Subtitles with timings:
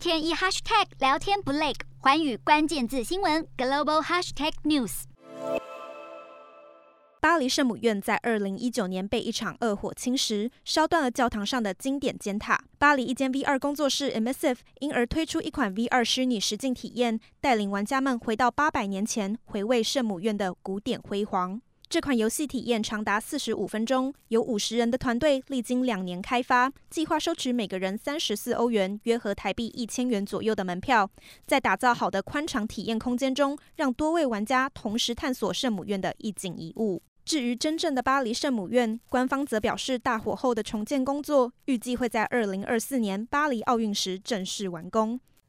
[0.00, 5.02] 天一 hashtag 聊天不累，寰宇关键字新闻 global hashtag news。
[7.20, 12.58] 巴黎圣母院在二零一九年被一场恶火侵蚀，烧断了教堂上的经典尖塔。
[12.78, 21.60] 巴黎一间 VR 工作室 Immersive 因而推出一款 VR 虚拟实境体验，带领玩家们回到八百年前，回味圣母院的古典辉煌。
[21.90, 31.10] 这款游戏体验长达四十五分钟，由五十人的团队历经两年开发，计划收取每个人三十四欧元（约合台币一千元左右）的门票，
[31.48, 37.02] 在打造好的宽敞体验空间中，让多位玩家同时探索圣母院的一景一物。
[37.24, 45.18] 至于真正的巴黎圣母院，官方则表示，大火后的重建工作预计会在二零二四年巴黎奥运时正式完工。